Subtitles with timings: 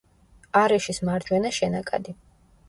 [0.61, 2.17] არეშის მარჯვენა შენაკადი.